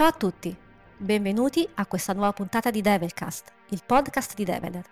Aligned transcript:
Ciao 0.00 0.08
a 0.08 0.12
tutti, 0.12 0.56
benvenuti 0.96 1.68
a 1.74 1.84
questa 1.84 2.14
nuova 2.14 2.32
puntata 2.32 2.70
di 2.70 2.80
Develcast, 2.80 3.52
il 3.68 3.82
podcast 3.84 4.34
di 4.34 4.44
Develer. 4.44 4.82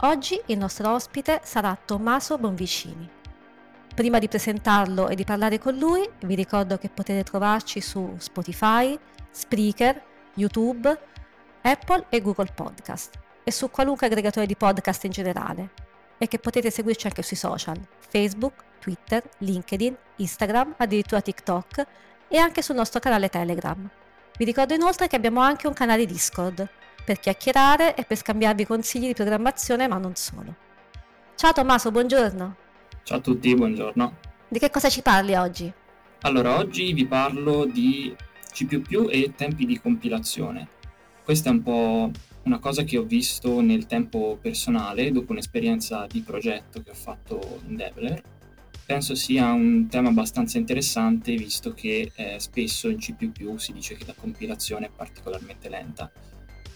Oggi 0.00 0.40
il 0.46 0.56
nostro 0.56 0.90
ospite 0.90 1.42
sarà 1.44 1.76
Tommaso 1.76 2.38
Bonvicini. 2.38 3.06
Prima 3.94 4.18
di 4.18 4.28
presentarlo 4.28 5.08
e 5.08 5.16
di 5.16 5.24
parlare 5.24 5.58
con 5.58 5.76
lui, 5.76 6.08
vi 6.20 6.34
ricordo 6.34 6.78
che 6.78 6.88
potete 6.88 7.24
trovarci 7.24 7.82
su 7.82 8.14
Spotify, 8.16 8.98
Spreaker, 9.30 10.02
YouTube, 10.36 10.98
Apple 11.60 12.06
e 12.08 12.22
Google 12.22 12.52
Podcast 12.54 13.18
e 13.44 13.50
su 13.50 13.70
qualunque 13.70 14.06
aggregatore 14.06 14.46
di 14.46 14.56
podcast 14.56 15.04
in 15.04 15.10
generale 15.10 15.72
e 16.16 16.26
che 16.26 16.38
potete 16.38 16.70
seguirci 16.70 17.06
anche 17.06 17.20
sui 17.20 17.36
social, 17.36 17.78
Facebook, 17.98 18.64
Twitter, 18.78 19.22
LinkedIn, 19.40 19.94
Instagram, 20.16 20.76
addirittura 20.78 21.20
TikTok 21.20 21.86
e 22.28 22.38
anche 22.38 22.62
sul 22.62 22.76
nostro 22.76 22.98
canale 22.98 23.28
Telegram. 23.28 23.90
Vi 24.34 24.46
ricordo 24.46 24.72
inoltre 24.72 25.08
che 25.08 25.16
abbiamo 25.16 25.40
anche 25.40 25.66
un 25.66 25.74
canale 25.74 26.06
Discord 26.06 26.66
per 27.04 27.20
chiacchierare 27.20 27.94
e 27.94 28.04
per 28.04 28.16
scambiarvi 28.16 28.64
consigli 28.64 29.06
di 29.06 29.14
programmazione, 29.14 29.86
ma 29.86 29.98
non 29.98 30.14
solo. 30.16 30.54
Ciao 31.34 31.52
Tommaso, 31.52 31.90
buongiorno. 31.90 32.56
Ciao 33.02 33.18
a 33.18 33.20
tutti, 33.20 33.54
buongiorno. 33.54 34.16
Di 34.48 34.58
che 34.58 34.70
cosa 34.70 34.88
ci 34.88 35.02
parli 35.02 35.34
oggi? 35.34 35.70
Allora, 36.22 36.56
oggi 36.56 36.94
vi 36.94 37.04
parlo 37.06 37.66
di 37.66 38.16
C++ 38.50 38.66
e 39.10 39.32
tempi 39.36 39.66
di 39.66 39.78
compilazione. 39.78 40.68
Questa 41.22 41.50
è 41.50 41.52
un 41.52 41.62
po' 41.62 42.10
una 42.44 42.58
cosa 42.58 42.84
che 42.84 42.96
ho 42.96 43.02
visto 43.02 43.60
nel 43.60 43.86
tempo 43.86 44.38
personale, 44.40 45.12
dopo 45.12 45.32
un'esperienza 45.32 46.06
di 46.08 46.22
progetto 46.22 46.82
che 46.82 46.90
ho 46.90 46.94
fatto 46.94 47.60
in 47.66 47.76
Develer 47.76 48.22
penso 48.84 49.14
sia 49.14 49.52
un 49.52 49.88
tema 49.88 50.08
abbastanza 50.08 50.58
interessante 50.58 51.34
visto 51.34 51.72
che 51.72 52.10
eh, 52.14 52.38
spesso 52.38 52.88
in 52.88 52.98
C++ 52.98 53.14
si 53.56 53.72
dice 53.72 53.96
che 53.96 54.04
la 54.06 54.14
compilazione 54.14 54.86
è 54.86 54.90
particolarmente 54.94 55.68
lenta. 55.68 56.10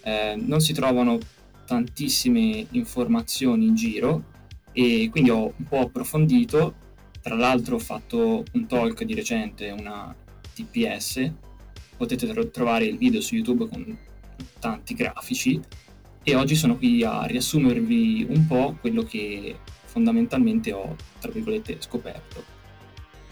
Eh, 0.03 0.35
non 0.37 0.61
si 0.61 0.73
trovano 0.73 1.19
tantissime 1.67 2.67
informazioni 2.71 3.67
in 3.67 3.75
giro 3.75 4.25
e 4.73 5.09
quindi 5.11 5.31
ho 5.31 5.53
un 5.57 5.65
po' 5.69 5.81
approfondito, 5.81 6.75
tra 7.21 7.35
l'altro 7.35 7.77
ho 7.77 7.81
fatto 7.81 8.45
un 8.53 8.67
talk 8.67 9.03
di 9.05 9.15
recente, 9.15 9.71
una 9.71 10.15
TPS, 10.55 11.33
potete 11.97 12.27
tro- 12.27 12.51
trovare 12.51 12.85
il 12.85 12.99
video 12.99 13.21
su 13.21 13.35
YouTube 13.35 13.69
con 13.69 13.99
tanti 14.59 14.95
grafici. 14.95 15.61
E 16.23 16.35
oggi 16.35 16.57
sono 16.57 16.77
qui 16.77 17.05
a 17.05 17.25
riassumervi 17.25 18.27
un 18.29 18.47
po' 18.47 18.77
quello 18.81 19.03
che 19.03 19.57
fondamentalmente 19.97 20.75
ho, 20.75 20.95
tra 21.19 21.31
virgolette, 21.31 21.79
scoperto. 21.81 22.45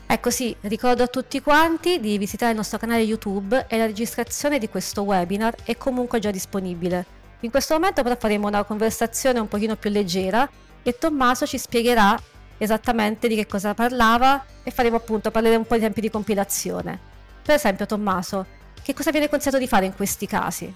Ecco 0.07 0.31
sì, 0.31 0.57
ricordo 0.62 1.03
a 1.03 1.09
tutti 1.09 1.43
quanti 1.43 2.01
di 2.01 2.17
visitare 2.17 2.53
il 2.53 2.56
nostro 2.56 2.79
canale 2.79 3.03
YouTube 3.03 3.67
e 3.69 3.77
la 3.77 3.84
registrazione 3.84 4.59
di 4.59 4.71
questo 4.71 5.03
webinar 5.03 5.56
è 5.65 5.77
comunque 5.77 6.21
già 6.21 6.31
disponibile. 6.31 7.05
In 7.41 7.51
questo 7.51 7.75
momento 7.75 8.03
però 8.03 8.17
faremo 8.19 8.47
una 8.47 8.65
conversazione 8.65 9.41
un 9.41 9.48
pochino 9.48 9.77
più 9.77 9.91
leggera 9.91 10.48
e 10.83 10.97
Tommaso 10.97 11.45
ci 11.45 11.59
spiegherà 11.59 12.19
esattamente 12.56 13.28
di 13.28 13.34
che 13.34 13.47
cosa 13.47 13.75
parlava 13.75 14.43
e 14.62 14.71
faremo 14.71 14.97
appunto 14.97 15.31
parlare 15.31 15.56
un 15.56 15.67
po' 15.67 15.75
di 15.75 15.83
tempi 15.83 16.01
di 16.01 16.09
compilazione. 16.09 16.99
Per 17.43 17.56
esempio 17.56 17.84
Tommaso, 17.84 18.47
che 18.83 18.95
cosa 18.95 19.11
viene 19.11 19.28
consigliato 19.28 19.59
di 19.59 19.69
fare 19.69 19.84
in 19.84 19.95
questi 19.95 20.27
casi? 20.27 20.73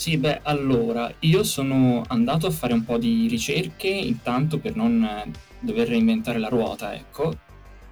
Sì, 0.00 0.16
beh, 0.16 0.40
allora, 0.44 1.12
io 1.18 1.42
sono 1.42 2.04
andato 2.08 2.46
a 2.46 2.50
fare 2.50 2.72
un 2.72 2.84
po' 2.84 2.96
di 2.96 3.28
ricerche, 3.28 3.88
intanto 3.88 4.58
per 4.58 4.74
non 4.74 5.04
eh, 5.04 5.30
dover 5.60 5.88
reinventare 5.88 6.38
la 6.38 6.48
ruota, 6.48 6.94
ecco. 6.94 7.36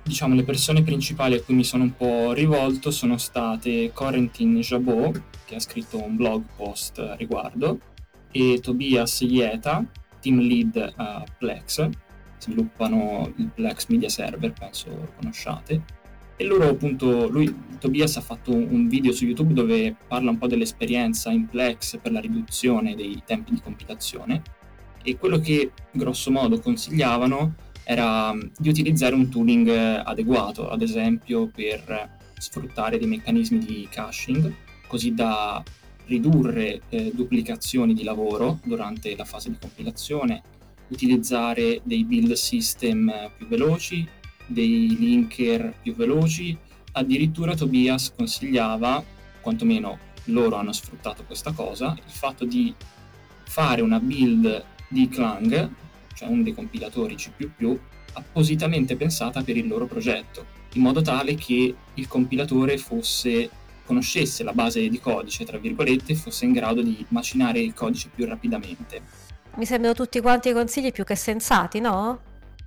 Diciamo, 0.04 0.34
le 0.34 0.42
persone 0.42 0.82
principali 0.82 1.34
a 1.34 1.42
cui 1.42 1.52
mi 1.52 1.64
sono 1.64 1.82
un 1.82 1.94
po' 1.94 2.32
rivolto 2.32 2.90
sono 2.90 3.18
state 3.18 3.92
Corentin 3.92 4.58
Jabot, 4.60 5.22
che 5.44 5.56
ha 5.56 5.60
scritto 5.60 6.02
un 6.02 6.16
blog 6.16 6.44
post 6.56 6.98
a 6.98 7.14
riguardo, 7.14 7.78
e 8.32 8.58
Tobias 8.62 9.20
Ieta, 9.20 9.84
team 10.18 10.38
lead 10.38 10.94
a 10.96 11.22
Plex, 11.36 11.90
sviluppano 12.38 13.34
il 13.36 13.50
Plex 13.54 13.86
Media 13.88 14.08
Server, 14.08 14.54
penso 14.54 14.88
lo 14.88 15.12
conosciate 15.14 15.96
e 16.40 16.44
loro 16.44 16.68
appunto, 16.68 17.28
lui, 17.28 17.52
Tobias 17.78 18.16
ha 18.16 18.20
fatto 18.20 18.54
un 18.54 18.88
video 18.88 19.12
su 19.12 19.24
YouTube 19.24 19.54
dove 19.54 19.96
parla 20.06 20.30
un 20.30 20.38
po' 20.38 20.46
dell'esperienza 20.46 21.30
in 21.30 21.48
Plex 21.48 21.98
per 22.00 22.12
la 22.12 22.20
riduzione 22.20 22.94
dei 22.94 23.22
tempi 23.24 23.52
di 23.52 23.60
compilazione 23.60 24.42
e 25.02 25.16
quello 25.16 25.38
che 25.38 25.72
grosso 25.92 26.30
modo 26.30 26.60
consigliavano 26.60 27.54
era 27.84 28.36
di 28.58 28.68
utilizzare 28.68 29.14
un 29.14 29.30
tooling 29.30 29.68
eh, 29.68 30.02
adeguato, 30.04 30.68
ad 30.68 30.82
esempio 30.82 31.46
per 31.46 32.16
sfruttare 32.36 32.98
dei 32.98 33.08
meccanismi 33.08 33.58
di 33.58 33.88
caching, 33.90 34.52
così 34.86 35.14
da 35.14 35.62
ridurre 36.04 36.82
eh, 36.90 37.10
duplicazioni 37.14 37.94
di 37.94 38.02
lavoro 38.02 38.58
durante 38.64 39.16
la 39.16 39.24
fase 39.24 39.48
di 39.50 39.56
compilazione, 39.58 40.42
utilizzare 40.88 41.80
dei 41.82 42.04
build 42.04 42.32
system 42.32 43.08
eh, 43.08 43.30
più 43.36 43.46
veloci 43.46 44.06
dei 44.48 44.96
linker 44.98 45.74
più 45.82 45.94
veloci. 45.94 46.56
Addirittura 46.92 47.54
Tobias 47.54 48.12
consigliava, 48.14 49.04
quantomeno 49.40 49.98
loro 50.24 50.56
hanno 50.56 50.72
sfruttato 50.72 51.24
questa 51.24 51.52
cosa, 51.52 51.96
il 51.96 52.12
fatto 52.12 52.44
di 52.44 52.74
fare 53.44 53.82
una 53.82 53.98
build 53.98 54.64
di 54.88 55.08
Clang, 55.08 55.70
cioè 56.14 56.28
uno 56.28 56.42
dei 56.42 56.54
compilatori 56.54 57.14
C++, 57.14 57.30
appositamente 58.12 58.96
pensata 58.96 59.42
per 59.42 59.56
il 59.56 59.68
loro 59.68 59.86
progetto, 59.86 60.44
in 60.74 60.82
modo 60.82 61.02
tale 61.02 61.34
che 61.34 61.74
il 61.94 62.08
compilatore 62.08 62.78
fosse 62.78 63.50
conoscesse 63.88 64.42
la 64.42 64.52
base 64.52 64.86
di 64.86 65.00
codice, 65.00 65.46
tra 65.46 65.56
virgolette, 65.56 66.12
e 66.12 66.14
fosse 66.14 66.44
in 66.44 66.52
grado 66.52 66.82
di 66.82 67.06
macinare 67.08 67.60
il 67.60 67.72
codice 67.72 68.10
più 68.14 68.26
rapidamente. 68.26 69.00
Mi 69.56 69.64
sembrano 69.64 69.94
tutti 69.94 70.20
quanti 70.20 70.52
consigli 70.52 70.92
più 70.92 71.04
che 71.04 71.16
sensati, 71.16 71.80
no? 71.80 72.20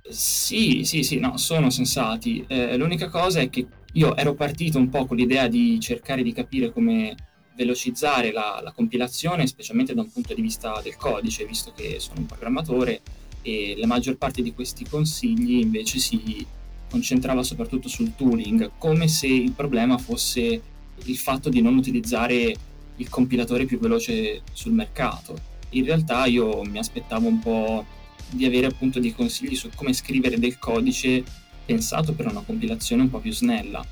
Sì, 0.08 0.82
sì, 0.82 1.04
sì, 1.04 1.20
no, 1.20 1.36
sono 1.36 1.70
sensati. 1.70 2.44
Eh, 2.48 2.76
l'unica 2.76 3.08
cosa 3.08 3.38
è 3.38 3.48
che 3.48 3.64
io 3.92 4.16
ero 4.16 4.34
partito 4.34 4.78
un 4.78 4.88
po' 4.88 5.06
con 5.06 5.16
l'idea 5.16 5.48
di 5.48 5.78
cercare 5.80 6.22
di 6.22 6.32
capire 6.32 6.72
come 6.72 7.14
velocizzare 7.54 8.32
la, 8.32 8.60
la, 8.62 8.72
compilazione, 8.72 9.46
specialmente 9.46 9.94
da 9.94 10.00
un 10.00 10.10
punto 10.10 10.32
di 10.34 10.40
vista 10.40 10.80
del 10.82 10.96
codice, 10.96 11.44
visto 11.44 11.72
che 11.74 11.96
sono 12.00 12.20
un 12.20 12.26
programmatore 12.26 13.02
e 13.42 13.74
la 13.76 13.86
maggior 13.86 14.16
parte 14.16 14.40
di 14.40 14.54
questi 14.54 14.86
consigli 14.88 15.60
invece 15.60 15.98
si 15.98 16.46
concentrava 16.88 17.42
soprattutto 17.42 17.88
sul 17.88 18.14
tooling, 18.14 18.72
come 18.78 19.08
se 19.08 19.26
il 19.26 19.52
problema 19.52 19.98
fosse 19.98 20.62
il 21.04 21.16
fatto 21.16 21.48
di 21.48 21.60
non 21.60 21.76
utilizzare 21.76 22.54
il 22.96 23.08
compilatore 23.08 23.64
più 23.64 23.78
veloce 23.78 24.42
sul 24.52 24.72
mercato. 24.72 25.50
In 25.70 25.84
realtà 25.84 26.26
io 26.26 26.62
mi 26.62 26.78
aspettavo 26.78 27.26
un 27.26 27.38
po' 27.40 27.84
di 28.30 28.44
avere 28.46 28.66
appunto 28.66 29.00
dei 29.00 29.14
consigli 29.14 29.54
su 29.54 29.68
come 29.74 29.92
scrivere 29.92 30.38
del 30.38 30.58
codice 30.58 31.24
pensato 31.72 32.12
per 32.12 32.26
una 32.26 32.42
compilazione 32.44 33.02
un 33.02 33.10
po' 33.10 33.18
più 33.18 33.32
snella. 33.32 33.84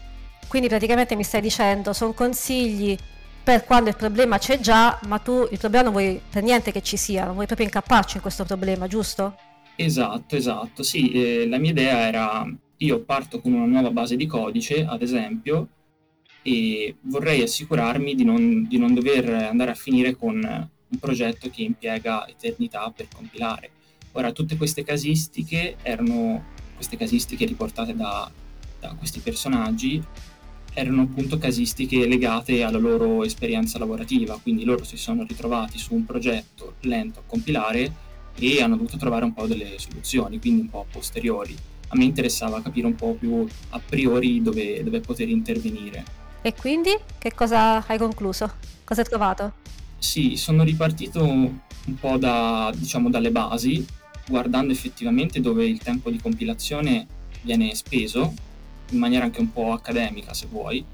Quindi 0.46 0.68
praticamente 0.68 1.16
mi 1.16 1.22
stai 1.22 1.40
dicendo, 1.40 1.92
sono 1.92 2.12
consigli 2.12 2.96
per 3.42 3.64
quando 3.64 3.88
il 3.88 3.96
problema 3.96 4.38
c'è 4.38 4.60
già, 4.60 5.00
ma 5.06 5.18
tu 5.18 5.46
il 5.50 5.58
problema 5.58 5.84
non 5.84 5.92
vuoi 5.92 6.20
per 6.28 6.42
niente 6.42 6.72
che 6.72 6.82
ci 6.82 6.96
sia, 6.96 7.24
non 7.24 7.34
vuoi 7.34 7.46
proprio 7.46 7.66
incapparci 7.66 8.16
in 8.16 8.22
questo 8.22 8.44
problema, 8.44 8.86
giusto? 8.86 9.36
Esatto, 9.76 10.36
esatto. 10.36 10.82
Sì, 10.82 11.10
eh, 11.12 11.48
la 11.48 11.58
mia 11.58 11.70
idea 11.70 12.06
era, 12.06 12.46
io 12.78 13.00
parto 13.00 13.40
con 13.40 13.52
una 13.52 13.64
nuova 13.64 13.90
base 13.90 14.16
di 14.16 14.26
codice, 14.26 14.84
ad 14.84 15.02
esempio, 15.02 15.68
e 16.42 16.96
vorrei 17.02 17.42
assicurarmi 17.42 18.14
di 18.14 18.24
non, 18.24 18.66
di 18.68 18.78
non 18.78 18.92
dover 18.92 19.28
andare 19.30 19.70
a 19.70 19.74
finire 19.74 20.16
con 20.16 20.36
un 20.36 20.98
progetto 20.98 21.48
che 21.50 21.62
impiega 21.62 22.26
eternità 22.26 22.92
per 22.94 23.06
compilare 23.14 23.70
Ora, 24.12 24.32
tutte 24.32 24.56
queste 24.56 24.82
casistiche 24.82 25.76
erano, 25.82 26.44
queste 26.80 26.96
casistiche 26.96 27.44
riportate 27.44 27.94
da, 27.94 28.30
da 28.80 28.94
questi 28.96 29.20
personaggi, 29.20 30.02
erano 30.72 31.02
appunto 31.02 31.36
casistiche 31.36 32.06
legate 32.06 32.62
alla 32.62 32.78
loro 32.78 33.22
esperienza 33.22 33.78
lavorativa, 33.78 34.38
quindi 34.42 34.64
loro 34.64 34.82
si 34.84 34.96
sono 34.96 35.26
ritrovati 35.28 35.76
su 35.76 35.94
un 35.94 36.06
progetto 36.06 36.76
lento 36.80 37.18
a 37.18 37.22
compilare 37.26 37.92
e 38.34 38.62
hanno 38.62 38.76
dovuto 38.76 38.96
trovare 38.96 39.26
un 39.26 39.34
po' 39.34 39.46
delle 39.46 39.78
soluzioni, 39.78 40.40
quindi 40.40 40.62
un 40.62 40.70
po' 40.70 40.86
posteriori. 40.90 41.54
A 41.88 41.96
me 41.96 42.04
interessava 42.04 42.62
capire 42.62 42.86
un 42.86 42.94
po' 42.94 43.12
più 43.12 43.46
a 43.70 43.80
priori 43.84 44.40
dove, 44.40 44.82
dove 44.82 45.00
poter 45.00 45.28
intervenire. 45.28 46.04
E 46.40 46.54
quindi 46.54 46.96
che 47.18 47.34
cosa 47.34 47.84
hai 47.86 47.98
concluso? 47.98 48.50
Cosa 48.84 49.02
hai 49.02 49.06
trovato? 49.06 49.52
Sì, 49.98 50.36
sono 50.36 50.64
ripartito 50.64 51.22
un 51.22 51.58
po' 52.00 52.16
da, 52.16 52.72
diciamo, 52.74 53.10
dalle 53.10 53.30
basi, 53.30 53.84
guardando 54.30 54.72
effettivamente 54.72 55.40
dove 55.40 55.66
il 55.66 55.80
tempo 55.80 56.08
di 56.08 56.20
compilazione 56.20 57.06
viene 57.42 57.74
speso, 57.74 58.32
in 58.90 58.98
maniera 58.98 59.24
anche 59.24 59.40
un 59.40 59.52
po' 59.52 59.72
accademica 59.72 60.32
se 60.32 60.46
vuoi, 60.48 60.84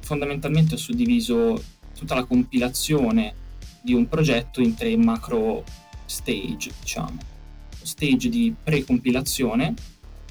fondamentalmente 0.00 0.74
ho 0.74 0.78
suddiviso 0.78 1.62
tutta 1.96 2.14
la 2.14 2.24
compilazione 2.24 3.34
di 3.82 3.92
un 3.92 4.08
progetto 4.08 4.62
in 4.62 4.74
tre 4.74 4.96
macro 4.96 5.64
stage, 6.06 6.72
diciamo. 6.80 7.18
Stage 7.82 8.28
di 8.30 8.54
pre-compilazione 8.62 9.74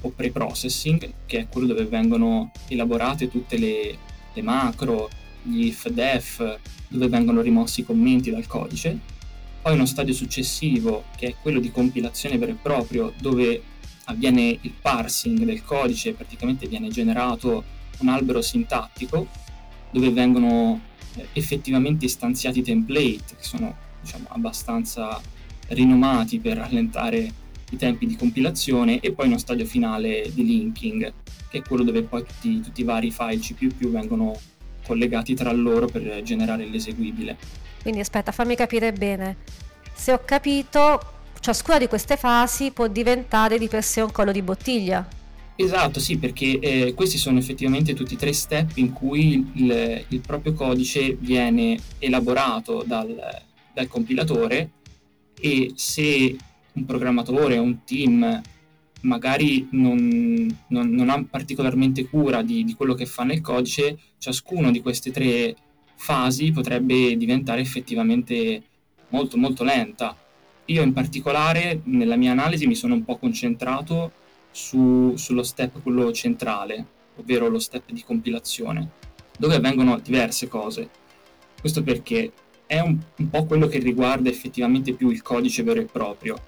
o 0.02 0.10
pre-processing, 0.10 1.12
che 1.26 1.38
è 1.38 1.48
quello 1.48 1.68
dove 1.68 1.84
vengono 1.84 2.50
elaborate 2.68 3.28
tutte 3.28 3.56
le, 3.56 3.98
le 4.32 4.42
macro 4.42 5.08
gli 5.42 5.66
if-def, 5.66 6.58
dove 6.88 7.08
vengono 7.08 7.40
rimossi 7.40 7.80
i 7.80 7.84
commenti 7.84 8.30
dal 8.30 8.46
codice, 8.46 9.16
poi 9.68 9.76
uno 9.76 9.84
stadio 9.84 10.14
successivo 10.14 11.04
che 11.14 11.26
è 11.26 11.34
quello 11.42 11.60
di 11.60 11.70
compilazione 11.70 12.38
vero 12.38 12.52
e 12.52 12.54
proprio, 12.54 13.12
dove 13.20 13.62
avviene 14.04 14.56
il 14.62 14.72
parsing 14.80 15.44
del 15.44 15.62
codice, 15.62 16.14
praticamente 16.14 16.66
viene 16.66 16.88
generato 16.88 17.62
un 17.98 18.08
albero 18.08 18.40
sintattico 18.40 19.26
dove 19.90 20.10
vengono 20.10 20.80
eh, 21.16 21.26
effettivamente 21.34 22.06
istanziati 22.06 22.62
template 22.62 23.36
che 23.36 23.42
sono 23.42 23.76
diciamo, 24.00 24.28
abbastanza 24.30 25.20
rinomati 25.66 26.38
per 26.38 26.56
rallentare 26.56 27.30
i 27.70 27.76
tempi 27.76 28.06
di 28.06 28.16
compilazione 28.16 29.00
e 29.00 29.12
poi 29.12 29.26
uno 29.26 29.36
stadio 29.36 29.66
finale 29.66 30.30
di 30.32 30.46
linking 30.46 31.12
che 31.50 31.58
è 31.58 31.62
quello 31.62 31.82
dove 31.82 32.04
poi 32.04 32.24
tutti, 32.24 32.62
tutti 32.62 32.80
i 32.80 32.84
vari 32.84 33.10
file 33.10 33.38
C++ 33.38 33.54
vengono 33.80 34.34
collegati 34.86 35.34
tra 35.34 35.52
loro 35.52 35.84
per 35.84 36.22
generare 36.22 36.64
l'eseguibile. 36.64 37.66
Quindi 37.88 38.04
aspetta, 38.04 38.32
fammi 38.32 38.54
capire 38.54 38.92
bene. 38.92 39.38
Se 39.94 40.12
ho 40.12 40.20
capito, 40.22 41.00
ciascuna 41.40 41.78
di 41.78 41.86
queste 41.86 42.18
fasi 42.18 42.70
può 42.70 42.86
diventare 42.86 43.58
di 43.58 43.66
per 43.66 43.82
sé 43.82 44.02
un 44.02 44.12
collo 44.12 44.30
di 44.30 44.42
bottiglia. 44.42 45.08
Esatto, 45.56 45.98
sì, 45.98 46.18
perché 46.18 46.58
eh, 46.58 46.92
questi 46.92 47.16
sono 47.16 47.38
effettivamente 47.38 47.94
tutti 47.94 48.14
tre 48.14 48.34
step 48.34 48.76
in 48.76 48.92
cui 48.92 49.52
il, 49.54 50.04
il 50.08 50.20
proprio 50.20 50.52
codice 50.52 51.16
viene 51.18 51.78
elaborato 51.98 52.84
dal, 52.86 53.16
dal 53.72 53.88
compilatore 53.88 54.70
e 55.40 55.72
se 55.74 56.36
un 56.72 56.84
programmatore 56.84 57.56
o 57.56 57.62
un 57.62 57.84
team 57.84 58.42
magari 59.00 59.66
non, 59.70 60.46
non, 60.66 60.90
non, 60.90 61.08
ha 61.08 61.24
particolarmente 61.24 62.06
cura 62.06 62.42
di, 62.42 62.64
di 62.64 62.74
quello 62.74 62.92
che 62.92 63.06
fa 63.06 63.24
nel 63.24 63.40
codice, 63.40 63.98
ciascuno 64.18 64.70
di 64.70 64.82
queste 64.82 65.10
tre 65.10 65.56
fasi 65.98 66.52
potrebbe 66.52 67.16
diventare 67.16 67.60
effettivamente 67.60 68.62
molto 69.08 69.36
molto 69.36 69.64
lenta. 69.64 70.16
Io 70.66 70.82
in 70.82 70.92
particolare 70.92 71.80
nella 71.84 72.16
mia 72.16 72.32
analisi 72.32 72.66
mi 72.66 72.74
sono 72.74 72.94
un 72.94 73.04
po' 73.04 73.18
concentrato 73.18 74.12
su, 74.50 75.14
sullo 75.16 75.42
step 75.42 75.82
quello 75.82 76.12
centrale, 76.12 76.84
ovvero 77.16 77.48
lo 77.48 77.58
step 77.58 77.90
di 77.90 78.02
compilazione, 78.04 78.90
dove 79.36 79.56
avvengono 79.56 79.98
diverse 79.98 80.46
cose. 80.46 80.88
Questo 81.60 81.82
perché 81.82 82.32
è 82.66 82.80
un, 82.80 82.98
un 83.16 83.30
po' 83.30 83.44
quello 83.46 83.66
che 83.66 83.78
riguarda 83.78 84.28
effettivamente 84.28 84.92
più 84.92 85.10
il 85.10 85.22
codice 85.22 85.62
vero 85.62 85.80
e 85.80 85.86
proprio. 85.86 86.38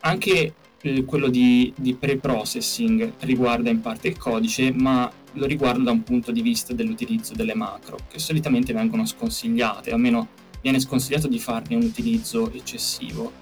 Anche 0.00 0.54
eh, 0.80 1.04
quello 1.04 1.28
di, 1.28 1.72
di 1.76 1.94
pre-processing 1.94 3.12
riguarda 3.20 3.70
in 3.70 3.80
parte 3.80 4.08
il 4.08 4.16
codice, 4.16 4.72
ma 4.72 5.10
lo 5.38 5.46
riguarda 5.46 5.84
da 5.84 5.90
un 5.90 6.02
punto 6.02 6.32
di 6.32 6.42
vista 6.42 6.74
dell'utilizzo 6.74 7.34
delle 7.34 7.54
macro, 7.54 7.96
che 8.08 8.18
solitamente 8.18 8.72
vengono 8.72 9.06
sconsigliate, 9.06 9.90
almeno 9.90 10.28
viene 10.60 10.80
sconsigliato 10.80 11.28
di 11.28 11.38
farne 11.38 11.76
un 11.76 11.82
utilizzo 11.82 12.52
eccessivo. 12.52 13.32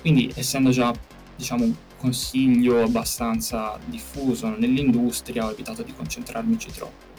Quindi, 0.00 0.30
essendo 0.34 0.70
già 0.70 0.94
diciamo, 1.34 1.64
un 1.64 1.74
consiglio 1.96 2.82
abbastanza 2.82 3.78
diffuso 3.86 4.54
nell'industria, 4.56 5.46
ho 5.46 5.50
evitato 5.50 5.82
di 5.82 5.92
concentrarmici 5.94 6.70
troppo. 6.70 7.10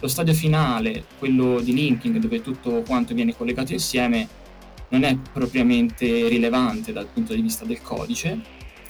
Lo 0.00 0.08
stadio 0.08 0.34
finale, 0.34 1.04
quello 1.18 1.60
di 1.60 1.72
linking, 1.72 2.18
dove 2.18 2.42
tutto 2.42 2.82
quanto 2.86 3.14
viene 3.14 3.34
collegato 3.34 3.72
insieme, 3.72 4.28
non 4.90 5.02
è 5.02 5.16
propriamente 5.32 6.28
rilevante 6.28 6.92
dal 6.92 7.06
punto 7.06 7.34
di 7.34 7.40
vista 7.40 7.64
del 7.64 7.82
codice, 7.82 8.40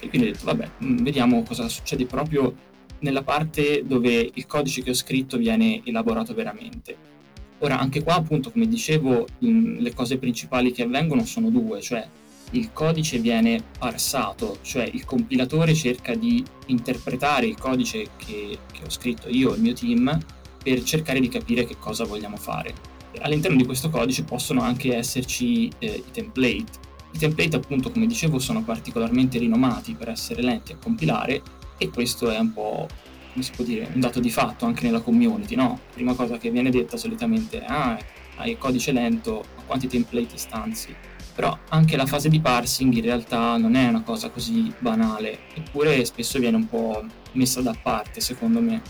e 0.00 0.08
quindi 0.08 0.28
ho 0.28 0.32
detto, 0.32 0.44
vabbè, 0.44 0.70
mm, 0.84 0.96
vediamo 0.98 1.42
cosa 1.42 1.68
succede 1.68 2.04
proprio 2.06 2.54
nella 3.00 3.22
parte 3.22 3.82
dove 3.84 4.30
il 4.32 4.46
codice 4.46 4.82
che 4.82 4.90
ho 4.90 4.94
scritto 4.94 5.36
viene 5.36 5.82
elaborato 5.84 6.34
veramente. 6.34 7.14
Ora, 7.58 7.78
anche 7.78 8.02
qua, 8.02 8.16
appunto, 8.16 8.50
come 8.50 8.66
dicevo, 8.66 9.26
mm, 9.44 9.78
le 9.78 9.94
cose 9.94 10.18
principali 10.18 10.72
che 10.72 10.82
avvengono 10.82 11.24
sono 11.24 11.48
due, 11.48 11.80
cioè 11.80 12.06
il 12.50 12.72
codice 12.72 13.18
viene 13.18 13.62
parsato, 13.78 14.58
cioè 14.62 14.88
il 14.92 15.04
compilatore 15.04 15.74
cerca 15.74 16.14
di 16.14 16.44
interpretare 16.66 17.46
il 17.46 17.56
codice 17.58 18.08
che, 18.16 18.58
che 18.70 18.80
ho 18.84 18.90
scritto 18.90 19.28
io 19.28 19.52
e 19.52 19.56
il 19.56 19.62
mio 19.62 19.72
team 19.72 20.18
per 20.62 20.82
cercare 20.82 21.18
di 21.20 21.28
capire 21.28 21.64
che 21.64 21.76
cosa 21.78 22.04
vogliamo 22.04 22.36
fare. 22.36 22.74
All'interno 23.20 23.56
di 23.56 23.64
questo 23.64 23.88
codice 23.88 24.24
possono 24.24 24.60
anche 24.60 24.94
esserci 24.94 25.70
eh, 25.78 26.02
i 26.06 26.10
template. 26.10 26.84
I 27.12 27.18
template, 27.18 27.56
appunto, 27.56 27.90
come 27.90 28.06
dicevo, 28.06 28.38
sono 28.38 28.62
particolarmente 28.62 29.38
rinomati 29.38 29.94
per 29.94 30.10
essere 30.10 30.42
lenti 30.42 30.72
a 30.72 30.76
compilare 30.76 31.40
e 31.78 31.90
questo 31.90 32.30
è 32.30 32.38
un 32.38 32.52
po', 32.52 32.88
come 33.32 33.44
si 33.44 33.52
può 33.52 33.64
dire, 33.64 33.88
un 33.92 34.00
dato 34.00 34.20
di 34.20 34.30
fatto 34.30 34.64
anche 34.66 34.84
nella 34.84 35.00
community, 35.00 35.54
no? 35.54 35.68
La 35.68 35.94
prima 35.94 36.14
cosa 36.14 36.38
che 36.38 36.50
viene 36.50 36.70
detta 36.70 36.96
solitamente 36.96 37.60
è 37.60 37.64
ah, 37.66 37.98
hai 38.36 38.56
codice 38.58 38.92
lento, 38.92 39.44
ma 39.56 39.62
quanti 39.62 39.86
template 39.86 40.34
istanzi? 40.34 40.94
Però 41.34 41.56
anche 41.68 41.96
la 41.96 42.06
fase 42.06 42.28
di 42.28 42.40
parsing 42.40 42.94
in 42.94 43.02
realtà 43.02 43.56
non 43.58 43.74
è 43.74 43.88
una 43.88 44.02
cosa 44.02 44.30
così 44.30 44.72
banale, 44.78 45.40
eppure 45.54 46.04
spesso 46.04 46.38
viene 46.38 46.56
un 46.56 46.68
po' 46.68 47.04
messa 47.32 47.60
da 47.60 47.76
parte, 47.80 48.20
secondo 48.20 48.60
me. 48.60 48.80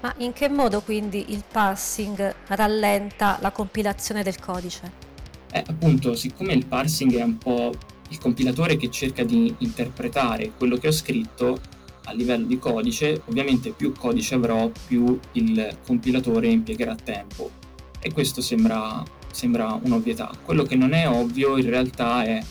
Ma 0.00 0.12
in 0.18 0.32
che 0.32 0.48
modo 0.48 0.82
quindi 0.82 1.26
il 1.28 1.44
parsing 1.50 2.34
rallenta 2.48 3.38
la 3.40 3.50
compilazione 3.52 4.22
del 4.22 4.38
codice? 4.38 4.92
Eh, 5.52 5.62
appunto, 5.66 6.14
siccome 6.14 6.52
il 6.52 6.66
parsing 6.66 7.14
è 7.14 7.22
un 7.22 7.38
po' 7.38 7.72
il 8.10 8.18
compilatore 8.18 8.76
che 8.76 8.90
cerca 8.90 9.24
di 9.24 9.54
interpretare 9.58 10.52
quello 10.56 10.76
che 10.76 10.88
ho 10.88 10.92
scritto 10.92 11.58
a 12.04 12.12
livello 12.12 12.46
di 12.46 12.58
codice, 12.58 13.22
ovviamente 13.26 13.70
più 13.70 13.92
codice 13.92 14.34
avrò, 14.34 14.70
più 14.86 15.18
il 15.32 15.78
compilatore 15.86 16.48
impiegherà 16.48 16.94
tempo. 16.94 17.50
E 18.00 18.12
questo 18.12 18.40
sembra 18.40 19.02
sembra 19.34 19.78
un'ovvietà. 19.82 20.30
Quello 20.42 20.62
che 20.62 20.76
non 20.76 20.92
è 20.92 21.08
ovvio 21.08 21.58
in 21.58 21.68
realtà 21.68 22.24
è 22.24 22.42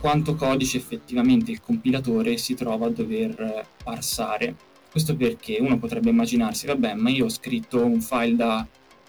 quanto 0.00 0.34
codice 0.34 0.76
effettivamente 0.76 1.52
il 1.52 1.60
compilatore 1.60 2.36
si 2.36 2.54
trova 2.54 2.86
a 2.86 2.90
dover 2.90 3.66
parsare. 3.82 4.54
Questo 4.90 5.16
perché 5.16 5.58
uno 5.60 5.78
potrebbe 5.78 6.10
immaginarsi, 6.10 6.66
vabbè, 6.66 6.94
ma 6.94 7.10
io 7.10 7.26
ho 7.26 7.28
scritto 7.28 7.84
un 7.84 8.00
file 8.00 8.34
da 8.34 8.66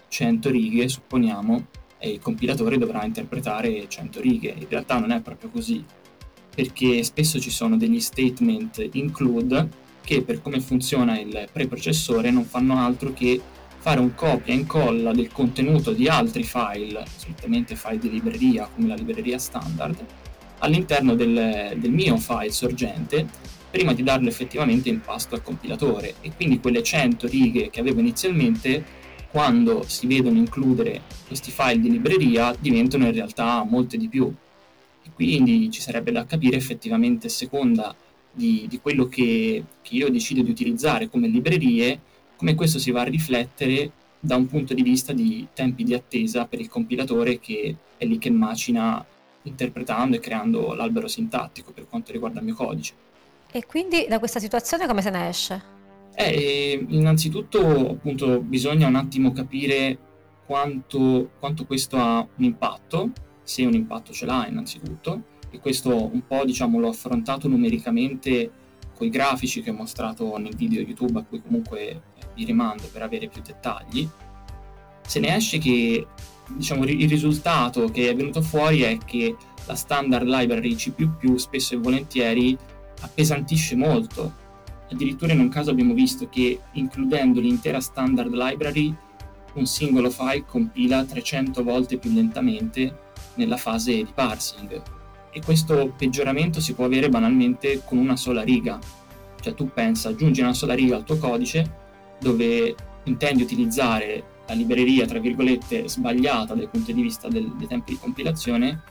100 0.08 0.50
righe, 0.50 0.88
supponiamo, 0.88 1.66
e 1.98 2.10
il 2.10 2.20
compilatore 2.20 2.78
dovrà 2.78 3.04
interpretare 3.04 3.88
100 3.88 4.20
righe. 4.20 4.54
In 4.56 4.68
realtà 4.68 4.98
non 4.98 5.10
è 5.10 5.20
proprio 5.20 5.50
così, 5.50 5.84
perché 6.58 7.04
spesso 7.04 7.38
ci 7.38 7.50
sono 7.50 7.76
degli 7.76 8.00
statement 8.00 8.88
include 8.94 9.68
che 10.02 10.22
per 10.22 10.42
come 10.42 10.58
funziona 10.58 11.16
il 11.20 11.48
preprocessore 11.52 12.32
non 12.32 12.46
fanno 12.46 12.78
altro 12.78 13.12
che 13.12 13.40
fare 13.78 14.00
un 14.00 14.12
copia 14.16 14.52
e 14.52 14.56
incolla 14.56 15.12
del 15.12 15.30
contenuto 15.30 15.92
di 15.92 16.08
altri 16.08 16.42
file, 16.42 17.04
solitamente 17.14 17.76
file 17.76 17.98
di 17.98 18.10
libreria 18.10 18.68
come 18.74 18.88
la 18.88 18.96
libreria 18.96 19.38
standard, 19.38 20.04
all'interno 20.58 21.14
del, 21.14 21.76
del 21.76 21.92
mio 21.92 22.16
file 22.16 22.50
sorgente 22.50 23.24
prima 23.70 23.92
di 23.92 24.02
darlo 24.02 24.28
effettivamente 24.28 24.88
in 24.88 25.00
pasto 25.00 25.36
al 25.36 25.44
compilatore. 25.44 26.14
E 26.22 26.32
quindi 26.34 26.58
quelle 26.58 26.82
100 26.82 27.28
righe 27.28 27.70
che 27.70 27.78
avevo 27.78 28.00
inizialmente 28.00 28.84
quando 29.30 29.84
si 29.86 30.08
vedono 30.08 30.38
includere 30.38 31.02
questi 31.24 31.52
file 31.52 31.78
di 31.78 31.88
libreria 31.88 32.52
diventano 32.58 33.06
in 33.06 33.12
realtà 33.12 33.62
molte 33.62 33.96
di 33.96 34.08
più 34.08 34.34
e 35.08 35.14
quindi 35.14 35.70
ci 35.70 35.80
sarebbe 35.80 36.12
da 36.12 36.26
capire 36.26 36.56
effettivamente 36.56 37.28
a 37.28 37.30
seconda 37.30 37.94
di, 38.30 38.66
di 38.68 38.78
quello 38.80 39.06
che, 39.06 39.64
che 39.82 39.94
io 39.94 40.10
decido 40.10 40.42
di 40.42 40.50
utilizzare 40.50 41.08
come 41.08 41.28
librerie 41.28 42.00
come 42.36 42.54
questo 42.54 42.78
si 42.78 42.92
va 42.92 43.00
a 43.00 43.04
riflettere 43.04 43.90
da 44.20 44.36
un 44.36 44.46
punto 44.46 44.72
di 44.72 44.82
vista 44.82 45.12
di 45.12 45.48
tempi 45.52 45.82
di 45.82 45.92
attesa 45.94 46.46
per 46.46 46.60
il 46.60 46.68
compilatore 46.68 47.40
che 47.40 47.74
è 47.96 48.04
lì 48.04 48.18
che 48.18 48.30
macina 48.30 49.04
interpretando 49.42 50.16
e 50.16 50.20
creando 50.20 50.74
l'albero 50.74 51.08
sintattico 51.08 51.72
per 51.72 51.88
quanto 51.88 52.12
riguarda 52.12 52.38
il 52.38 52.44
mio 52.44 52.54
codice. 52.54 52.94
E 53.50 53.66
quindi 53.66 54.06
da 54.08 54.18
questa 54.18 54.38
situazione 54.38 54.86
come 54.86 55.02
se 55.02 55.10
ne 55.10 55.28
esce? 55.28 55.62
Eh, 56.14 56.84
innanzitutto 56.88 57.90
appunto 57.90 58.40
bisogna 58.40 58.86
un 58.86 58.96
attimo 58.96 59.32
capire 59.32 59.96
quanto, 60.46 61.30
quanto 61.38 61.64
questo 61.64 61.96
ha 61.96 62.18
un 62.18 62.44
impatto, 62.44 63.10
se 63.48 63.64
un 63.64 63.72
impatto 63.72 64.12
ce 64.12 64.26
l'ha 64.26 64.46
innanzitutto, 64.46 65.22
e 65.50 65.58
questo 65.58 66.10
un 66.12 66.26
po' 66.26 66.44
diciamo 66.44 66.78
l'ho 66.78 66.90
affrontato 66.90 67.48
numericamente 67.48 68.50
con 68.94 69.06
i 69.06 69.10
grafici 69.10 69.62
che 69.62 69.70
ho 69.70 69.72
mostrato 69.74 70.36
nel 70.36 70.54
video 70.54 70.82
YouTube 70.82 71.18
a 71.18 71.22
cui 71.22 71.40
comunque 71.40 72.02
vi 72.34 72.44
rimando 72.44 72.84
per 72.92 73.00
avere 73.00 73.26
più 73.28 73.40
dettagli, 73.40 74.06
se 75.06 75.18
ne 75.20 75.34
esce 75.34 75.56
che 75.56 76.06
diciamo, 76.48 76.84
il 76.84 77.08
risultato 77.08 77.88
che 77.88 78.10
è 78.10 78.14
venuto 78.14 78.42
fuori 78.42 78.82
è 78.82 78.98
che 78.98 79.34
la 79.66 79.74
standard 79.74 80.26
library 80.26 80.74
C++ 80.74 80.92
spesso 81.36 81.72
e 81.72 81.78
volentieri 81.78 82.56
appesantisce 83.00 83.76
molto. 83.76 84.46
Addirittura 84.90 85.32
in 85.32 85.40
un 85.40 85.48
caso 85.48 85.70
abbiamo 85.70 85.94
visto 85.94 86.28
che 86.28 86.60
includendo 86.72 87.40
l'intera 87.40 87.80
standard 87.80 88.34
library 88.34 88.94
un 89.54 89.66
singolo 89.66 90.10
file 90.10 90.44
compila 90.44 91.02
300 91.02 91.62
volte 91.62 91.96
più 91.96 92.12
lentamente 92.12 93.06
nella 93.38 93.56
fase 93.56 93.92
di 93.92 94.12
parsing. 94.12 94.82
E 95.30 95.40
questo 95.42 95.94
peggioramento 95.96 96.60
si 96.60 96.74
può 96.74 96.84
avere 96.84 97.08
banalmente 97.08 97.82
con 97.84 97.96
una 97.98 98.16
sola 98.16 98.42
riga. 98.42 98.78
Cioè 99.40 99.54
tu 99.54 99.70
pensa, 99.72 100.10
aggiungi 100.10 100.40
una 100.40 100.52
sola 100.52 100.74
riga 100.74 100.96
al 100.96 101.04
tuo 101.04 101.16
codice 101.16 101.86
dove 102.20 102.74
intendi 103.04 103.42
utilizzare 103.42 104.36
la 104.46 104.54
libreria, 104.54 105.06
tra 105.06 105.18
virgolette, 105.18 105.88
sbagliata 105.88 106.54
dal 106.54 106.70
punto 106.70 106.92
di 106.92 107.02
vista 107.02 107.28
del, 107.28 107.54
dei 107.56 107.66
tempi 107.66 107.92
di 107.92 107.98
compilazione 107.98 108.82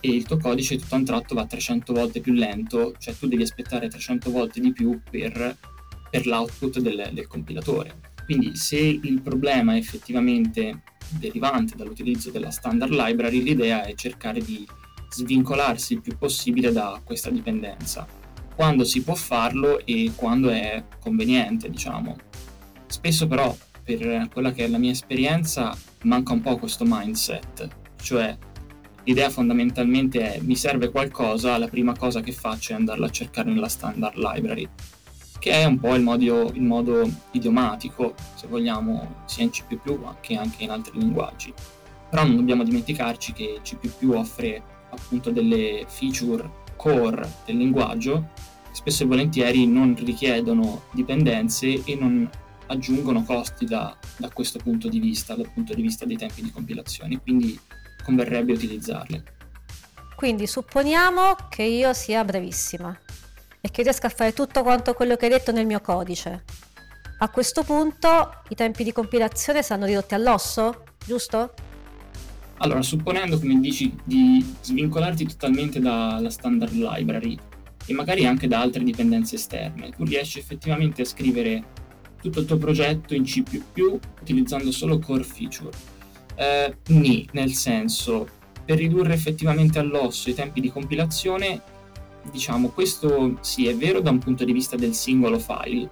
e 0.00 0.10
il 0.10 0.24
tuo 0.24 0.36
codice 0.36 0.78
tutto 0.78 0.94
a 0.94 0.98
un 0.98 1.04
tratto 1.04 1.34
va 1.34 1.46
300 1.46 1.92
volte 1.92 2.20
più 2.20 2.32
lento, 2.32 2.94
cioè 2.98 3.14
tu 3.16 3.26
devi 3.26 3.42
aspettare 3.42 3.88
300 3.88 4.30
volte 4.30 4.60
di 4.60 4.72
più 4.72 5.00
per, 5.10 5.56
per 6.10 6.26
l'output 6.26 6.78
del, 6.78 7.10
del 7.12 7.26
compilatore. 7.26 8.14
Quindi 8.26 8.56
se 8.56 8.76
il 8.76 9.22
problema 9.22 9.74
è 9.74 9.78
effettivamente 9.78 10.82
derivante 11.10 11.76
dall'utilizzo 11.76 12.30
della 12.30 12.50
standard 12.50 12.92
library, 12.92 13.42
l'idea 13.42 13.82
è 13.84 13.94
cercare 13.94 14.40
di 14.40 14.66
svincolarsi 15.10 15.94
il 15.94 16.00
più 16.00 16.16
possibile 16.18 16.72
da 16.72 17.00
questa 17.02 17.30
dipendenza, 17.30 18.06
quando 18.54 18.84
si 18.84 19.02
può 19.02 19.14
farlo 19.14 19.84
e 19.84 20.12
quando 20.14 20.50
è 20.50 20.84
conveniente, 21.00 21.70
diciamo. 21.70 22.16
Spesso 22.86 23.26
però, 23.26 23.56
per 23.82 24.28
quella 24.32 24.52
che 24.52 24.64
è 24.64 24.68
la 24.68 24.78
mia 24.78 24.90
esperienza, 24.90 25.76
manca 26.02 26.32
un 26.32 26.40
po' 26.40 26.56
questo 26.56 26.84
mindset, 26.86 27.68
cioè 28.02 28.36
l'idea 29.04 29.30
fondamentalmente 29.30 30.34
è 30.34 30.40
mi 30.40 30.56
serve 30.56 30.90
qualcosa, 30.90 31.58
la 31.58 31.68
prima 31.68 31.96
cosa 31.96 32.20
che 32.20 32.32
faccio 32.32 32.72
è 32.72 32.76
andarla 32.76 33.06
a 33.06 33.10
cercare 33.10 33.50
nella 33.50 33.68
standard 33.68 34.16
library, 34.16 34.68
che 35.38 35.50
è 35.50 35.64
un 35.64 35.78
po' 35.78 35.94
il 35.94 36.02
modo, 36.02 36.50
il 36.52 36.62
modo 36.62 37.08
idiomatico, 37.32 38.14
se 38.34 38.46
vogliamo, 38.46 39.22
sia 39.26 39.44
in 39.44 39.50
C++ 39.50 39.62
che 40.20 40.36
anche 40.36 40.64
in 40.64 40.70
altri 40.70 40.98
linguaggi. 40.98 41.52
Però 42.08 42.24
non 42.24 42.36
dobbiamo 42.36 42.64
dimenticarci 42.64 43.32
che 43.32 43.60
C++ 43.62 43.76
offre 44.08 44.62
appunto 44.90 45.30
delle 45.30 45.84
feature 45.88 46.64
core 46.76 47.28
del 47.44 47.56
linguaggio 47.56 48.28
spesso 48.76 49.04
e 49.04 49.06
volentieri 49.06 49.66
non 49.66 49.96
richiedono 49.96 50.82
dipendenze 50.92 51.82
e 51.84 51.96
non 51.96 52.28
aggiungono 52.66 53.24
costi 53.24 53.64
da, 53.64 53.96
da 54.18 54.28
questo 54.28 54.58
punto 54.58 54.88
di 54.88 55.00
vista, 55.00 55.34
dal 55.34 55.50
punto 55.50 55.72
di 55.72 55.80
vista 55.80 56.04
dei 56.04 56.18
tempi 56.18 56.42
di 56.42 56.50
compilazione, 56.50 57.18
quindi 57.22 57.58
converrebbe 58.04 58.52
utilizzarle. 58.52 59.24
Quindi 60.14 60.46
supponiamo 60.46 61.36
che 61.48 61.62
io 61.62 61.94
sia 61.94 62.22
brevissima 62.22 62.94
e 63.66 63.70
che 63.72 63.82
riesca 63.82 64.06
a 64.06 64.10
fare 64.10 64.32
tutto 64.32 64.62
quanto 64.62 64.94
quello 64.94 65.16
che 65.16 65.24
hai 65.24 65.32
detto 65.32 65.50
nel 65.50 65.66
mio 65.66 65.80
codice. 65.80 66.44
A 67.18 67.28
questo 67.30 67.64
punto 67.64 68.42
i 68.48 68.54
tempi 68.54 68.84
di 68.84 68.92
compilazione 68.92 69.62
saranno 69.62 69.86
ridotti 69.86 70.14
all'osso, 70.14 70.84
giusto? 71.04 71.52
Allora, 72.58 72.80
supponendo, 72.82 73.40
come 73.40 73.58
dici, 73.58 73.92
di 74.04 74.54
svincolarti 74.60 75.26
totalmente 75.26 75.80
dalla 75.80 76.30
standard 76.30 76.72
library 76.74 77.36
e 77.86 77.92
magari 77.92 78.24
anche 78.24 78.46
da 78.46 78.60
altre 78.60 78.84
dipendenze 78.84 79.34
esterne, 79.34 79.90
tu 79.90 80.04
riesci 80.04 80.38
effettivamente 80.38 81.02
a 81.02 81.04
scrivere 81.04 81.64
tutto 82.22 82.40
il 82.40 82.46
tuo 82.46 82.58
progetto 82.58 83.14
in 83.14 83.24
C++ 83.24 83.42
utilizzando 84.20 84.70
solo 84.70 85.00
core 85.00 85.24
feature. 85.24 85.70
Eh, 86.36 86.76
ni, 86.88 87.28
nel 87.32 87.52
senso, 87.52 88.28
per 88.64 88.78
ridurre 88.78 89.12
effettivamente 89.12 89.80
all'osso 89.80 90.30
i 90.30 90.34
tempi 90.34 90.60
di 90.60 90.70
compilazione, 90.70 91.74
diciamo, 92.30 92.68
questo 92.68 93.38
sì 93.40 93.66
è 93.66 93.76
vero 93.76 94.00
da 94.00 94.10
un 94.10 94.18
punto 94.18 94.44
di 94.44 94.52
vista 94.52 94.76
del 94.76 94.94
singolo 94.94 95.38
file, 95.38 95.88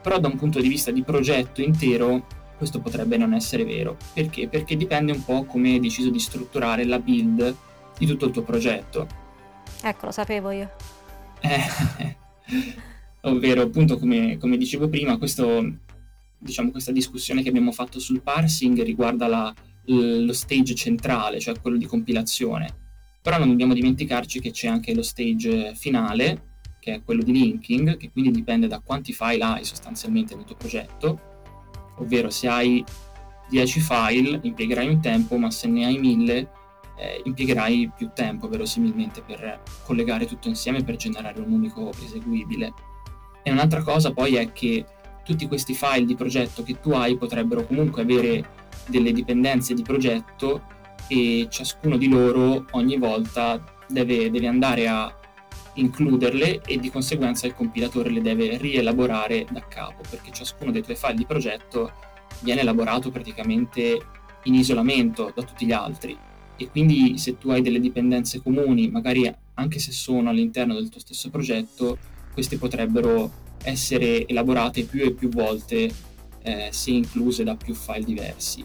però 0.00 0.18
da 0.18 0.28
un 0.28 0.36
punto 0.36 0.60
di 0.60 0.68
vista 0.68 0.90
di 0.90 1.02
progetto 1.02 1.62
intero 1.62 2.40
questo 2.62 2.80
potrebbe 2.80 3.16
non 3.16 3.34
essere 3.34 3.64
vero. 3.64 3.96
Perché? 4.12 4.46
Perché 4.46 4.76
dipende 4.76 5.10
un 5.10 5.24
po' 5.24 5.44
come 5.44 5.72
hai 5.72 5.80
deciso 5.80 6.10
di 6.10 6.20
strutturare 6.20 6.84
la 6.84 7.00
build 7.00 7.56
di 7.98 8.06
tutto 8.06 8.26
il 8.26 8.32
tuo 8.32 8.42
progetto. 8.42 9.08
Ecco, 9.82 10.06
lo 10.06 10.12
sapevo 10.12 10.50
io. 10.52 10.70
Eh, 11.40 12.16
ovvero, 13.22 13.62
appunto, 13.62 13.98
come, 13.98 14.38
come 14.38 14.56
dicevo 14.56 14.88
prima, 14.88 15.18
questo, 15.18 15.72
diciamo, 16.38 16.70
questa 16.70 16.92
discussione 16.92 17.42
che 17.42 17.48
abbiamo 17.48 17.72
fatto 17.72 17.98
sul 17.98 18.22
parsing 18.22 18.80
riguarda 18.82 19.26
la, 19.26 19.52
lo 19.86 20.32
stage 20.32 20.76
centrale, 20.76 21.40
cioè 21.40 21.60
quello 21.60 21.76
di 21.76 21.86
compilazione. 21.86 22.81
Però 23.22 23.38
non 23.38 23.48
dobbiamo 23.48 23.72
dimenticarci 23.72 24.40
che 24.40 24.50
c'è 24.50 24.66
anche 24.68 24.94
lo 24.94 25.02
stage 25.02 25.74
finale, 25.74 26.50
che 26.80 26.94
è 26.94 27.02
quello 27.02 27.22
di 27.22 27.32
linking, 27.32 27.96
che 27.96 28.10
quindi 28.10 28.32
dipende 28.32 28.66
da 28.66 28.80
quanti 28.84 29.12
file 29.12 29.44
hai 29.44 29.64
sostanzialmente 29.64 30.34
nel 30.34 30.44
tuo 30.44 30.56
progetto 30.56 31.30
ovvero 32.02 32.30
se 32.30 32.48
hai 32.48 32.84
10 33.48 33.80
file 33.80 34.40
impiegherai 34.42 34.88
un 34.88 35.00
tempo, 35.00 35.36
ma 35.36 35.50
se 35.50 35.68
ne 35.68 35.86
hai 35.86 35.98
1000 35.98 36.50
eh, 36.98 37.22
impiegherai 37.24 37.92
più 37.96 38.10
tempo 38.14 38.48
verosimilmente 38.48 39.22
per 39.22 39.62
collegare 39.84 40.26
tutto 40.26 40.48
insieme 40.48 40.82
per 40.82 40.96
generare 40.96 41.40
un 41.40 41.52
unico 41.52 41.90
eseguibile. 42.02 42.72
E 43.42 43.50
un'altra 43.50 43.82
cosa 43.82 44.12
poi 44.12 44.36
è 44.36 44.52
che 44.52 44.84
tutti 45.24 45.46
questi 45.46 45.74
file 45.74 46.04
di 46.04 46.14
progetto 46.14 46.62
che 46.62 46.80
tu 46.80 46.90
hai 46.90 47.16
potrebbero 47.16 47.64
comunque 47.66 48.02
avere 48.02 48.60
delle 48.86 49.12
dipendenze 49.12 49.74
di 49.74 49.82
progetto 49.82 50.80
e 51.08 51.46
ciascuno 51.50 51.96
di 51.96 52.08
loro 52.08 52.66
ogni 52.72 52.96
volta 52.98 53.62
deve, 53.88 54.30
deve 54.30 54.46
andare 54.46 54.88
a 54.88 55.14
includerle 55.74 56.62
e 56.66 56.78
di 56.78 56.90
conseguenza 56.90 57.46
il 57.46 57.54
compilatore 57.54 58.10
le 58.10 58.20
deve 58.20 58.58
rielaborare 58.58 59.46
da 59.50 59.66
capo 59.66 60.02
perché 60.08 60.30
ciascuno 60.30 60.70
dei 60.70 60.82
tuoi 60.82 60.96
file 60.96 61.14
di 61.14 61.24
progetto 61.24 61.92
viene 62.40 62.60
elaborato 62.60 63.10
praticamente 63.10 63.98
in 64.44 64.54
isolamento 64.54 65.32
da 65.34 65.42
tutti 65.42 65.64
gli 65.64 65.72
altri 65.72 66.16
e 66.56 66.68
quindi 66.68 67.18
se 67.18 67.38
tu 67.38 67.50
hai 67.50 67.62
delle 67.62 67.80
dipendenze 67.80 68.40
comuni, 68.40 68.88
magari 68.88 69.32
anche 69.54 69.78
se 69.78 69.90
sono 69.92 70.30
all'interno 70.30 70.74
del 70.74 70.88
tuo 70.88 71.00
stesso 71.00 71.30
progetto, 71.30 71.98
queste 72.32 72.56
potrebbero 72.58 73.30
essere 73.64 74.26
elaborate 74.26 74.84
più 74.84 75.02
e 75.02 75.12
più 75.12 75.28
volte 75.28 75.92
eh, 76.42 76.68
se 76.70 76.90
incluse 76.90 77.44
da 77.44 77.56
più 77.56 77.74
file 77.74 78.04
diversi. 78.04 78.64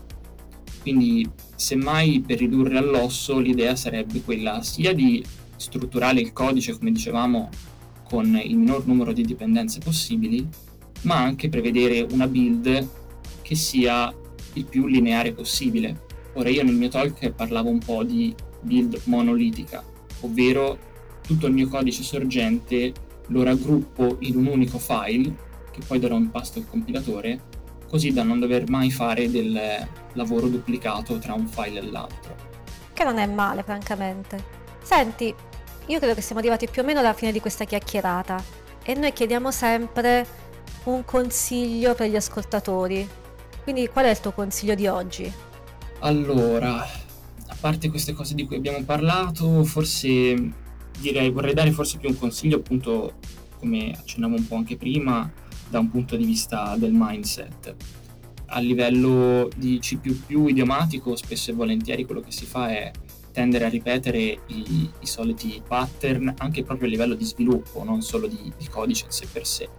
Quindi 0.81 1.29
semmai 1.55 2.21
per 2.25 2.39
ridurre 2.39 2.77
all'osso 2.77 3.39
l'idea 3.39 3.75
sarebbe 3.75 4.21
quella 4.21 4.61
sia 4.61 4.93
di 4.93 5.23
strutturare 5.55 6.19
il 6.21 6.31
codice, 6.33 6.77
come 6.77 6.91
dicevamo, 6.91 7.49
con 8.03 8.39
il 8.41 8.57
minor 8.57 8.85
numero 8.87 9.11
di 9.11 9.23
dipendenze 9.23 9.79
possibili, 9.79 10.47
ma 11.01 11.17
anche 11.17 11.49
prevedere 11.49 12.05
una 12.11 12.27
build 12.27 12.87
che 13.41 13.55
sia 13.55 14.13
il 14.53 14.65
più 14.65 14.87
lineare 14.87 15.33
possibile. 15.33 16.05
Ora 16.33 16.49
io 16.49 16.63
nel 16.63 16.75
mio 16.75 16.89
talk 16.89 17.31
parlavo 17.31 17.69
un 17.69 17.79
po' 17.79 18.03
di 18.03 18.33
build 18.61 19.01
monolitica, 19.05 19.83
ovvero 20.21 20.77
tutto 21.21 21.47
il 21.47 21.53
mio 21.53 21.67
codice 21.67 22.03
sorgente 22.03 22.93
lo 23.27 23.43
raggruppo 23.43 24.17
in 24.19 24.37
un 24.37 24.45
unico 24.45 24.77
file 24.77 25.45
che 25.71 25.81
poi 25.85 25.99
darò 25.99 26.15
in 26.15 26.31
pasto 26.31 26.59
al 26.59 26.67
compilatore, 26.67 27.41
così 27.87 28.11
da 28.11 28.23
non 28.23 28.39
dover 28.39 28.69
mai 28.69 28.91
fare 28.91 29.29
del 29.29 29.87
lavoro 30.17 30.47
duplicato 30.47 31.17
tra 31.19 31.33
un 31.33 31.47
file 31.47 31.79
e 31.79 31.89
l'altro. 31.89 32.35
Che 32.91 33.03
non 33.03 33.17
è 33.17 33.25
male, 33.27 33.63
francamente. 33.63 34.43
Senti, 34.81 35.33
io 35.85 35.99
credo 35.99 36.13
che 36.13 36.21
siamo 36.21 36.41
arrivati 36.41 36.67
più 36.67 36.81
o 36.81 36.85
meno 36.85 36.99
alla 36.99 37.13
fine 37.13 37.31
di 37.31 37.39
questa 37.39 37.63
chiacchierata 37.63 38.43
e 38.83 38.93
noi 38.93 39.13
chiediamo 39.13 39.51
sempre 39.51 40.25
un 40.85 41.05
consiglio 41.05 41.95
per 41.95 42.09
gli 42.09 42.15
ascoltatori. 42.15 43.07
Quindi 43.63 43.87
qual 43.87 44.05
è 44.05 44.09
il 44.09 44.19
tuo 44.19 44.31
consiglio 44.31 44.75
di 44.75 44.87
oggi? 44.87 45.31
Allora, 45.99 46.81
a 46.81 47.55
parte 47.59 47.89
queste 47.89 48.13
cose 48.13 48.35
di 48.35 48.45
cui 48.45 48.55
abbiamo 48.55 48.83
parlato, 48.83 49.63
forse 49.63 50.65
direi 50.99 51.29
vorrei 51.29 51.53
dare 51.53 51.71
forse 51.71 51.97
più 51.97 52.09
un 52.09 52.17
consiglio 52.17 52.57
appunto 52.57 53.13
come 53.59 53.91
accennavo 53.91 54.35
un 54.35 54.47
po' 54.47 54.55
anche 54.55 54.77
prima 54.77 55.29
da 55.69 55.79
un 55.79 55.89
punto 55.89 56.15
di 56.15 56.25
vista 56.25 56.75
del 56.77 56.91
mindset. 56.93 57.75
A 58.47 58.59
livello 58.59 59.49
di 59.55 59.79
C++ 59.79 59.99
idiomatico 60.29 61.15
spesso 61.15 61.51
e 61.51 61.53
volentieri 61.53 62.05
quello 62.05 62.21
che 62.21 62.31
si 62.31 62.45
fa 62.45 62.69
è 62.69 62.91
tendere 63.37 63.65
a 63.65 63.69
ripetere 63.69 64.19
i, 64.47 64.89
i, 64.99 65.05
soliti 65.05 65.61
pattern 65.65 66.33
anche 66.39 66.63
proprio 66.63 66.87
a 66.87 66.91
livello 66.91 67.13
di 67.13 67.23
sviluppo, 67.23 67.83
non 67.83 68.01
solo 68.01 68.25
di, 68.25 68.51
di, 68.57 68.67
codice 68.67 69.05
in 69.05 69.11
sé 69.11 69.27
per 69.31 69.45
sé. 69.45 69.69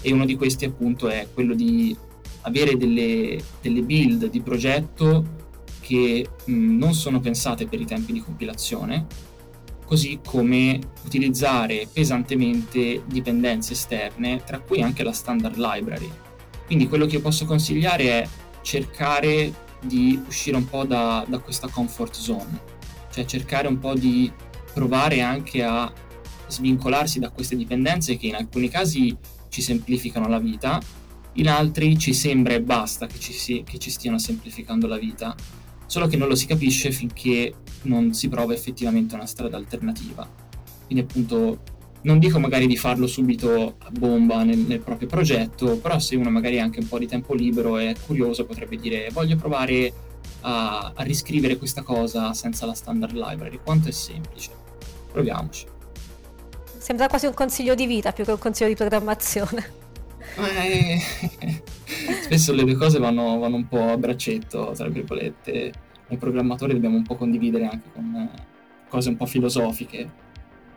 E 0.00 0.12
uno 0.12 0.24
di 0.24 0.34
questi 0.34 0.64
appunto 0.64 1.08
è 1.08 1.28
quello 1.34 1.54
di 1.54 1.94
avere 2.42 2.76
delle, 2.76 3.38
delle 3.60 3.82
build 3.82 4.30
di 4.30 4.40
progetto 4.40 5.24
che 5.80 6.26
mh, 6.44 6.76
non 6.76 6.94
sono 6.94 7.20
pensate 7.20 7.66
per 7.66 7.80
i 7.80 7.84
tempi 7.84 8.12
di 8.12 8.20
compilazione, 8.20 9.06
così 9.84 10.20
come 10.24 10.78
utilizzare 11.04 11.86
pesantemente 11.92 13.02
dipendenze 13.06 13.74
esterne, 13.74 14.42
tra 14.44 14.58
cui 14.58 14.80
anche 14.82 15.04
la 15.04 15.12
standard 15.12 15.56
library. 15.56 16.10
Quindi 16.66 16.88
quello 16.88 17.06
che 17.06 17.16
io 17.16 17.20
posso 17.22 17.46
consigliare 17.46 18.04
è 18.22 18.28
cercare 18.60 19.64
di 19.82 20.20
uscire 20.26 20.56
un 20.56 20.68
po' 20.68 20.84
da, 20.84 21.24
da 21.28 21.38
questa 21.38 21.68
comfort 21.68 22.14
zone 22.14 22.74
cioè 23.16 23.24
cercare 23.24 23.66
un 23.66 23.78
po' 23.78 23.94
di 23.94 24.30
provare 24.74 25.22
anche 25.22 25.62
a 25.62 25.90
svincolarsi 26.48 27.18
da 27.18 27.30
queste 27.30 27.56
dipendenze 27.56 28.18
che 28.18 28.26
in 28.26 28.34
alcuni 28.34 28.68
casi 28.68 29.16
ci 29.48 29.62
semplificano 29.62 30.28
la 30.28 30.38
vita, 30.38 30.78
in 31.34 31.48
altri 31.48 31.96
ci 31.96 32.12
sembra 32.12 32.52
e 32.52 32.60
basta 32.60 33.06
che 33.06 33.18
ci, 33.18 33.32
si, 33.32 33.62
che 33.64 33.78
ci 33.78 33.88
stiano 33.88 34.18
semplificando 34.18 34.86
la 34.86 34.98
vita, 34.98 35.34
solo 35.86 36.06
che 36.08 36.18
non 36.18 36.28
lo 36.28 36.34
si 36.34 36.44
capisce 36.44 36.92
finché 36.92 37.54
non 37.82 38.12
si 38.12 38.28
prova 38.28 38.52
effettivamente 38.52 39.14
una 39.14 39.24
strada 39.24 39.56
alternativa. 39.56 40.28
Quindi 40.84 41.04
appunto 41.04 41.60
non 42.06 42.20
dico 42.20 42.38
magari 42.38 42.68
di 42.68 42.76
farlo 42.76 43.08
subito 43.08 43.74
a 43.78 43.90
bomba 43.90 44.44
nel, 44.44 44.58
nel, 44.58 44.78
proprio 44.78 45.08
progetto, 45.08 45.76
però 45.78 45.98
se 45.98 46.14
uno 46.14 46.30
magari 46.30 46.60
ha 46.60 46.62
anche 46.62 46.78
un 46.78 46.86
po' 46.86 46.98
di 46.98 47.08
tempo 47.08 47.34
libero 47.34 47.78
e 47.78 47.90
è 47.90 47.94
curioso 48.06 48.46
potrebbe 48.46 48.76
dire 48.76 49.10
voglio 49.12 49.34
provare 49.34 49.92
a, 50.42 50.92
a 50.94 51.02
riscrivere 51.02 51.56
questa 51.56 51.82
cosa 51.82 52.32
senza 52.32 52.64
la 52.64 52.74
standard 52.74 53.12
library, 53.12 53.58
quanto 53.62 53.88
è 53.88 53.90
semplice. 53.90 54.50
Proviamoci. 55.10 55.66
Sembra 56.78 57.08
quasi 57.08 57.26
un 57.26 57.34
consiglio 57.34 57.74
di 57.74 57.86
vita 57.86 58.12
più 58.12 58.24
che 58.24 58.30
un 58.30 58.38
consiglio 58.38 58.68
di 58.68 58.76
programmazione. 58.76 59.84
Eh, 60.36 61.00
spesso 62.22 62.52
le 62.52 62.62
due 62.62 62.76
cose 62.76 63.00
vanno, 63.00 63.36
vanno, 63.38 63.56
un 63.56 63.66
po' 63.66 63.82
a 63.82 63.96
braccetto, 63.96 64.72
tra 64.76 64.86
virgolette. 64.88 65.72
Noi 66.06 66.18
programmatori 66.18 66.72
dobbiamo 66.72 66.96
un 66.96 67.02
po' 67.02 67.16
condividere 67.16 67.64
anche 67.64 67.90
con 67.92 68.14
eh, 68.14 68.46
cose 68.88 69.08
un 69.08 69.16
po' 69.16 69.26
filosofiche 69.26 70.24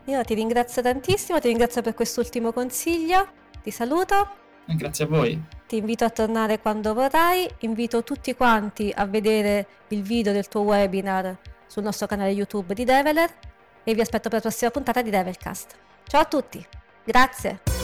io 0.09 0.23
ti 0.23 0.33
ringrazio 0.33 0.81
tantissimo, 0.81 1.39
ti 1.39 1.47
ringrazio 1.47 1.81
per 1.81 1.93
quest'ultimo 1.93 2.51
consiglio, 2.51 3.27
ti 3.61 3.71
saluto. 3.71 4.37
Grazie 4.65 5.05
a 5.05 5.07
voi. 5.07 5.41
Ti 5.67 5.77
invito 5.77 6.03
a 6.03 6.09
tornare 6.09 6.59
quando 6.59 6.93
vorrai, 6.93 7.47
invito 7.59 8.03
tutti 8.03 8.35
quanti 8.35 8.91
a 8.93 9.05
vedere 9.05 9.67
il 9.89 10.01
video 10.01 10.33
del 10.33 10.47
tuo 10.47 10.61
webinar 10.61 11.37
sul 11.67 11.83
nostro 11.83 12.07
canale 12.07 12.31
YouTube 12.31 12.73
di 12.73 12.83
Develer 12.83 13.31
e 13.83 13.93
vi 13.93 14.01
aspetto 14.01 14.29
per 14.29 14.33
la 14.33 14.41
prossima 14.41 14.71
puntata 14.71 15.01
di 15.01 15.09
Develcast. 15.09 15.75
Ciao 16.05 16.21
a 16.21 16.25
tutti, 16.25 16.65
grazie. 17.03 17.78